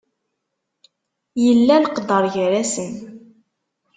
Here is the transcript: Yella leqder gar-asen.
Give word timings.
Yella 1.43 1.75
leqder 1.83 2.25
gar-asen. 2.33 2.93